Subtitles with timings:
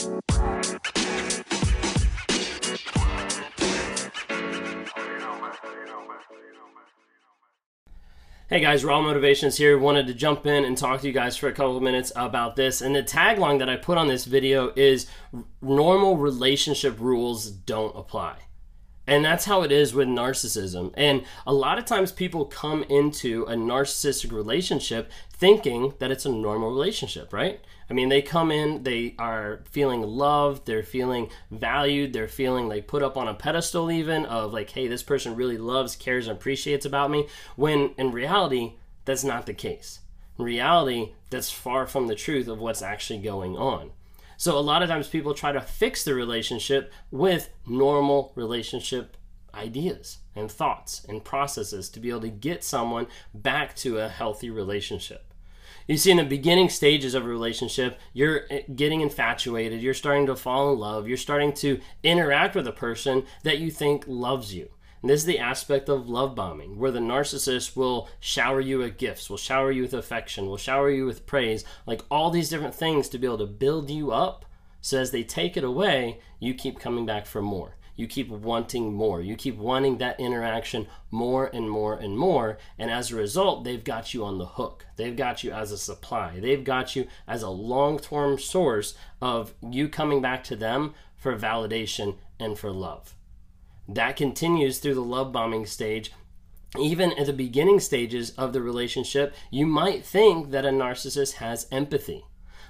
[0.00, 0.08] Hey
[8.60, 9.78] guys, Raw Motivations here.
[9.78, 12.56] Wanted to jump in and talk to you guys for a couple of minutes about
[12.56, 12.80] this.
[12.80, 15.06] And the tagline that I put on this video is
[15.60, 18.38] normal relationship rules don't apply.
[19.10, 20.94] And that's how it is with narcissism.
[20.96, 26.30] And a lot of times people come into a narcissistic relationship thinking that it's a
[26.30, 27.60] normal relationship, right?
[27.90, 32.86] I mean, they come in, they are feeling loved, they're feeling valued, they're feeling like
[32.86, 36.36] put up on a pedestal, even of like, hey, this person really loves, cares, and
[36.36, 37.26] appreciates about me.
[37.56, 38.74] When in reality,
[39.06, 39.98] that's not the case.
[40.38, 43.90] In reality, that's far from the truth of what's actually going on.
[44.40, 49.18] So a lot of times people try to fix the relationship with normal relationship
[49.52, 54.48] ideas and thoughts and processes to be able to get someone back to a healthy
[54.48, 55.34] relationship.
[55.86, 60.24] You see, in the beginning stages of a relationship, you're eh, getting infatuated, you're starting
[60.24, 64.54] to fall in love, you're starting to interact with a person that you think loves
[64.54, 64.70] you.
[65.02, 68.98] And this is the aspect of love bombing, where the narcissist will shower you with
[68.98, 72.74] gifts, will shower you with affection, will shower you with praise, like all these different
[72.74, 74.44] things to be able to build you up.
[74.82, 77.76] So as they take it away, you keep coming back for more.
[77.96, 79.20] You keep wanting more.
[79.20, 82.56] You keep wanting that interaction more and more and more.
[82.78, 84.86] And as a result, they've got you on the hook.
[84.96, 86.40] They've got you as a supply.
[86.40, 91.36] They've got you as a long term source of you coming back to them for
[91.36, 93.14] validation and for love.
[93.92, 96.12] That continues through the love bombing stage.
[96.78, 101.66] Even at the beginning stages of the relationship, you might think that a narcissist has
[101.72, 102.24] empathy.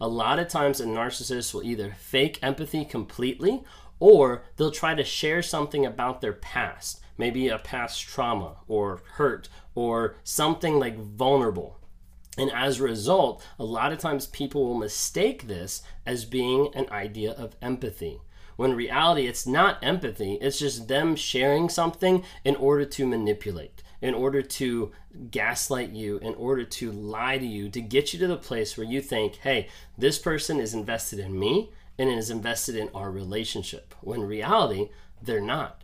[0.00, 3.62] A lot of times, a narcissist will either fake empathy completely
[4.00, 9.48] or they'll try to share something about their past, maybe a past trauma or hurt
[9.76, 11.78] or something like vulnerable.
[12.36, 16.90] And as a result, a lot of times people will mistake this as being an
[16.90, 18.20] idea of empathy
[18.56, 20.34] when reality it's not empathy.
[20.40, 24.92] It's just them sharing something in order to manipulate in order to
[25.30, 28.86] gaslight you in order to lie to you to get you to the place where
[28.86, 29.66] you think hey
[29.96, 34.88] this person is invested in me and is invested in our relationship when reality
[35.22, 35.82] they're not.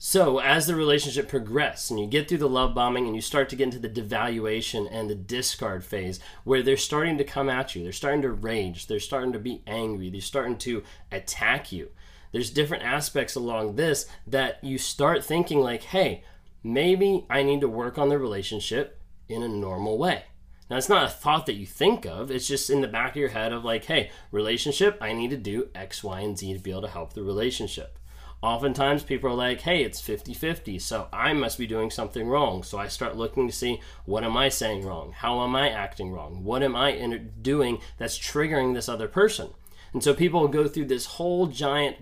[0.00, 3.48] So, as the relationship progresses and you get through the love bombing and you start
[3.48, 7.74] to get into the devaluation and the discard phase where they're starting to come at
[7.74, 11.90] you, they're starting to rage, they're starting to be angry, they're starting to attack you
[12.32, 16.22] there's different aspects along this that you start thinking like, hey,
[16.62, 20.24] maybe I need to work on the relationship in a normal way.
[20.70, 22.30] Now, it's not a thought that you think of.
[22.30, 25.36] It's just in the back of your head of like, hey, relationship, I need to
[25.36, 27.98] do X, Y, and Z to be able to help the relationship.
[28.40, 32.62] Oftentimes, people are like, hey, it's 50 50, so I must be doing something wrong.
[32.62, 35.12] So I start looking to see what am I saying wrong?
[35.12, 36.44] How am I acting wrong?
[36.44, 39.50] What am I doing that's triggering this other person?
[39.92, 41.96] And so people go through this whole giant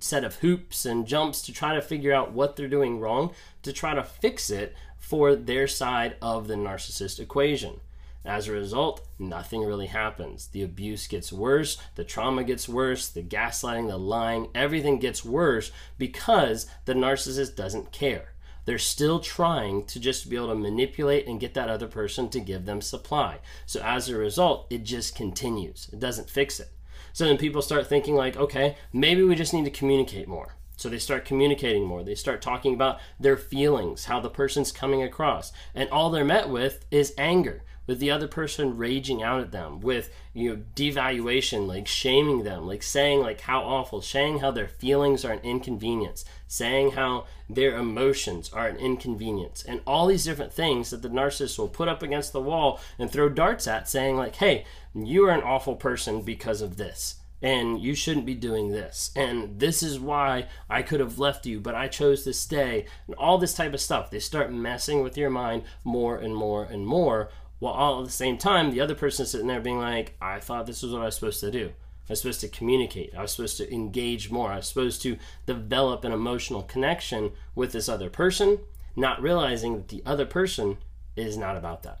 [0.00, 3.72] set of hoops and jumps to try to figure out what they're doing wrong to
[3.72, 7.80] try to fix it for their side of the narcissist equation.
[8.24, 10.48] As a result, nothing really happens.
[10.48, 15.72] The abuse gets worse, the trauma gets worse, the gaslighting, the lying, everything gets worse
[15.96, 18.34] because the narcissist doesn't care.
[18.66, 22.40] They're still trying to just be able to manipulate and get that other person to
[22.40, 23.38] give them supply.
[23.64, 25.88] So as a result, it just continues.
[25.90, 26.68] It doesn't fix it.
[27.12, 30.56] So then people start thinking, like, okay, maybe we just need to communicate more.
[30.76, 32.02] So they start communicating more.
[32.02, 35.52] They start talking about their feelings, how the person's coming across.
[35.74, 39.80] And all they're met with is anger with the other person raging out at them
[39.80, 44.68] with you know devaluation like shaming them like saying like how awful saying how their
[44.68, 50.52] feelings are an inconvenience saying how their emotions are an inconvenience and all these different
[50.52, 54.16] things that the narcissist will put up against the wall and throw darts at saying
[54.16, 54.64] like hey
[54.94, 59.58] you are an awful person because of this and you shouldn't be doing this and
[59.58, 63.38] this is why i could have left you but i chose to stay and all
[63.38, 64.10] this type of stuff.
[64.10, 67.30] They start messing with your mind more and more and more
[67.60, 70.66] while all at the same time, the other person sitting there being like, I thought
[70.66, 71.72] this was what I was supposed to do.
[72.08, 73.14] I was supposed to communicate.
[73.14, 74.50] I was supposed to engage more.
[74.50, 75.16] I was supposed to
[75.46, 78.58] develop an emotional connection with this other person,
[78.96, 80.78] not realizing that the other person
[81.14, 82.00] is not about that.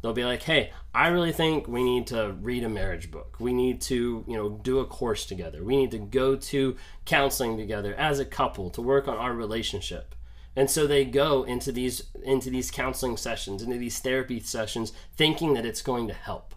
[0.00, 3.36] They'll be like, "Hey, I really think we need to read a marriage book.
[3.40, 5.64] We need to, you know, do a course together.
[5.64, 10.14] We need to go to counseling together as a couple to work on our relationship."
[10.54, 15.54] And so they go into these into these counseling sessions, into these therapy sessions thinking
[15.54, 16.54] that it's going to help.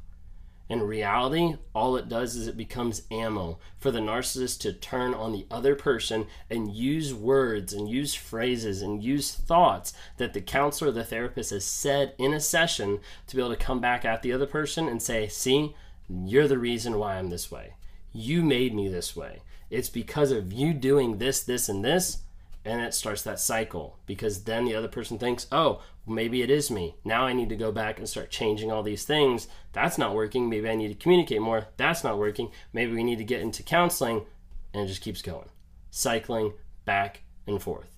[0.71, 5.33] In reality, all it does is it becomes ammo for the narcissist to turn on
[5.33, 10.87] the other person and use words and use phrases and use thoughts that the counselor
[10.87, 14.21] or the therapist has said in a session to be able to come back at
[14.21, 15.75] the other person and say, See,
[16.09, 17.73] you're the reason why I'm this way.
[18.13, 19.41] You made me this way.
[19.69, 22.19] It's because of you doing this, this, and this
[22.63, 26.69] and it starts that cycle because then the other person thinks, oh, maybe it is
[26.69, 26.95] me.
[27.03, 29.47] Now I need to go back and start changing all these things.
[29.73, 30.49] That's not working.
[30.49, 31.67] Maybe I need to communicate more.
[31.77, 32.51] That's not working.
[32.73, 34.25] Maybe we need to get into counseling.
[34.73, 35.49] And it just keeps going,
[35.89, 36.53] cycling
[36.85, 37.89] back and forth.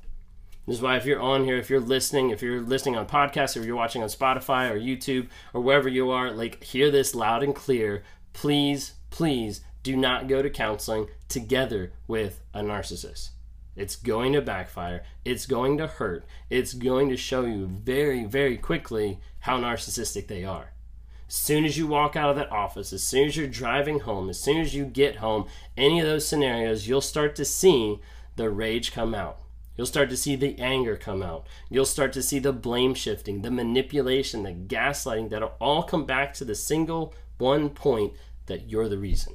[0.65, 3.57] This is why if you're on here, if you're listening, if you're listening on podcasts,
[3.57, 7.43] if you're watching on Spotify or YouTube or wherever you are, like hear this loud
[7.43, 8.03] and clear.
[8.31, 13.31] Please, please do not go to counseling together with a narcissist.
[13.75, 15.03] It's going to backfire.
[15.25, 16.25] It's going to hurt.
[16.49, 20.73] It's going to show you very, very quickly how narcissistic they are.
[21.27, 24.29] As soon as you walk out of that office, as soon as you're driving home,
[24.29, 27.99] as soon as you get home, any of those scenarios, you'll start to see
[28.35, 29.39] the rage come out.
[29.75, 31.47] You'll start to see the anger come out.
[31.69, 36.33] You'll start to see the blame shifting, the manipulation, the gaslighting that'll all come back
[36.35, 38.13] to the single one point
[38.45, 39.33] that you're the reason.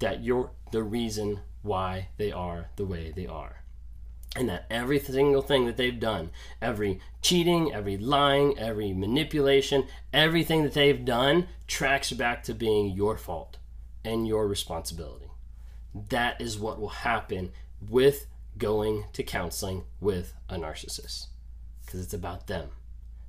[0.00, 3.62] That you're the reason why they are the way they are.
[4.36, 6.30] And that every single thing that they've done,
[6.62, 13.16] every cheating, every lying, every manipulation, everything that they've done tracks back to being your
[13.16, 13.58] fault
[14.04, 15.30] and your responsibility.
[16.10, 17.50] That is what will happen
[17.88, 18.26] with
[18.56, 21.26] going to counseling with a narcissist
[21.84, 22.68] because it's about them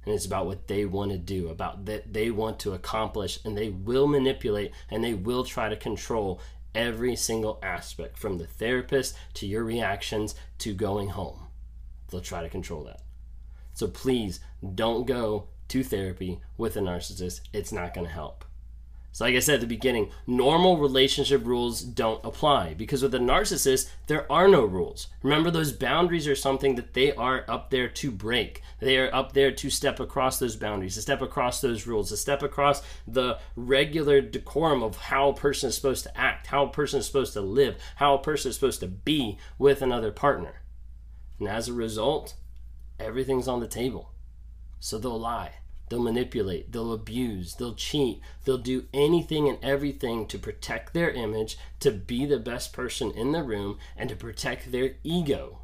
[0.05, 3.57] and it's about what they want to do about that they want to accomplish and
[3.57, 6.39] they will manipulate and they will try to control
[6.73, 11.47] every single aspect from the therapist to your reactions to going home.
[12.09, 13.01] They'll try to control that.
[13.73, 14.39] So please
[14.75, 17.41] don't go to therapy with a narcissist.
[17.53, 18.45] It's not going to help.
[19.13, 23.19] So, like I said at the beginning, normal relationship rules don't apply because with a
[23.19, 25.07] narcissist, there are no rules.
[25.21, 28.61] Remember, those boundaries are something that they are up there to break.
[28.79, 32.17] They are up there to step across those boundaries, to step across those rules, to
[32.17, 36.71] step across the regular decorum of how a person is supposed to act, how a
[36.71, 40.61] person is supposed to live, how a person is supposed to be with another partner.
[41.37, 42.35] And as a result,
[42.97, 44.13] everything's on the table.
[44.79, 45.55] So they'll lie
[45.91, 51.57] They'll manipulate, they'll abuse, they'll cheat, they'll do anything and everything to protect their image,
[51.81, 55.59] to be the best person in the room, and to protect their ego,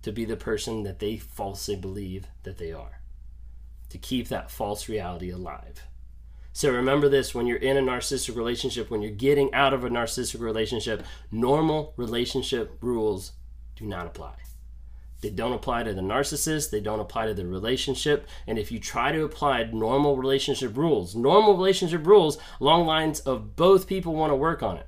[0.00, 3.02] to be the person that they falsely believe that they are,
[3.90, 5.82] to keep that false reality alive.
[6.54, 9.90] So remember this when you're in a narcissistic relationship, when you're getting out of a
[9.90, 13.32] narcissistic relationship, normal relationship rules
[13.74, 14.36] do not apply.
[15.26, 18.28] They don't apply to the narcissist, they don't apply to the relationship.
[18.46, 23.56] And if you try to apply normal relationship rules, normal relationship rules along lines of
[23.56, 24.86] both people want to work on it.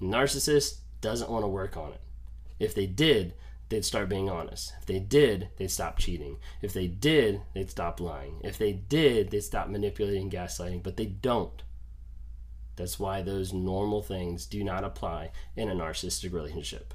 [0.00, 2.00] Narcissist doesn't want to work on it.
[2.58, 3.34] If they did,
[3.68, 4.72] they'd start being honest.
[4.80, 6.38] If they did, they'd stop cheating.
[6.62, 8.40] If they did, they'd stop lying.
[8.42, 11.62] If they did, they'd stop manipulating, gaslighting, but they don't.
[12.76, 16.94] That's why those normal things do not apply in a narcissistic relationship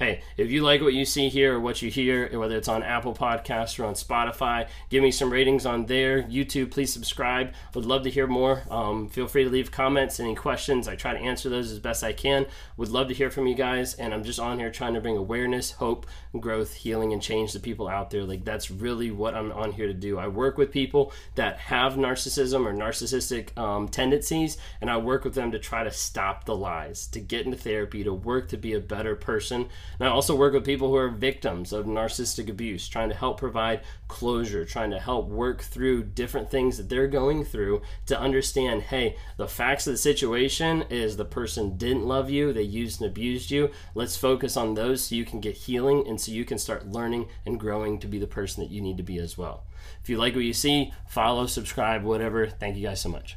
[0.00, 2.82] hey, if you like what you see here or what you hear, whether it's on
[2.82, 6.22] Apple Podcasts or on Spotify, give me some ratings on there.
[6.22, 7.52] YouTube, please subscribe.
[7.74, 8.62] Would love to hear more.
[8.70, 10.88] Um, feel free to leave comments, any questions.
[10.88, 12.46] I try to answer those as best I can.
[12.78, 13.92] Would love to hear from you guys.
[13.92, 16.06] And I'm just on here trying to bring awareness, hope,
[16.38, 18.24] growth, healing, and change to people out there.
[18.24, 20.16] Like that's really what I'm on here to do.
[20.16, 25.34] I work with people that have narcissism or narcissistic um, tendencies, and I work with
[25.34, 28.72] them to try to stop the lies, to get into therapy, to work to be
[28.72, 32.88] a better person and I also work with people who are victims of narcissistic abuse,
[32.88, 37.44] trying to help provide closure, trying to help work through different things that they're going
[37.44, 42.52] through to understand hey, the facts of the situation is the person didn't love you,
[42.52, 43.70] they used and abused you.
[43.94, 47.28] Let's focus on those so you can get healing and so you can start learning
[47.46, 49.64] and growing to be the person that you need to be as well.
[50.02, 52.46] If you like what you see, follow, subscribe, whatever.
[52.46, 53.36] Thank you guys so much.